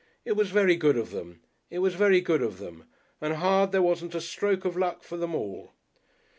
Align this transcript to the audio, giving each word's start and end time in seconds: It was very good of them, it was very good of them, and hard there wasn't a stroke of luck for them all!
It 0.25 0.31
was 0.31 0.49
very 0.49 0.75
good 0.75 0.97
of 0.97 1.11
them, 1.11 1.41
it 1.69 1.77
was 1.77 1.93
very 1.93 2.21
good 2.21 2.41
of 2.41 2.57
them, 2.57 2.85
and 3.21 3.35
hard 3.35 3.71
there 3.71 3.83
wasn't 3.83 4.15
a 4.15 4.19
stroke 4.19 4.65
of 4.65 4.75
luck 4.75 5.03
for 5.03 5.15
them 5.15 5.35
all! 5.35 5.73